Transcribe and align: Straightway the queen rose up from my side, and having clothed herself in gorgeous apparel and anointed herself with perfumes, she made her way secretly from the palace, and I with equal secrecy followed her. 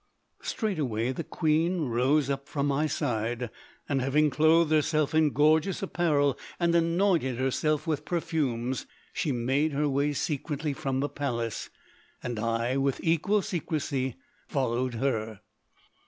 Straightway 0.41 1.11
the 1.11 1.23
queen 1.23 1.81
rose 1.89 2.27
up 2.27 2.49
from 2.49 2.65
my 2.65 2.87
side, 2.87 3.51
and 3.87 4.01
having 4.01 4.31
clothed 4.31 4.71
herself 4.71 5.13
in 5.13 5.29
gorgeous 5.29 5.83
apparel 5.83 6.39
and 6.59 6.73
anointed 6.73 7.37
herself 7.37 7.85
with 7.85 8.03
perfumes, 8.03 8.87
she 9.13 9.31
made 9.31 9.73
her 9.73 9.87
way 9.87 10.11
secretly 10.13 10.73
from 10.73 11.01
the 11.01 11.09
palace, 11.09 11.69
and 12.23 12.39
I 12.39 12.77
with 12.77 12.99
equal 13.03 13.43
secrecy 13.43 14.15
followed 14.47 14.95
her. 14.95 15.41